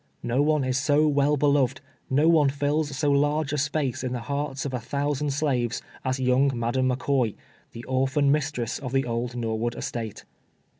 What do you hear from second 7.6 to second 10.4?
the orphan mistress of the old Norwood estate.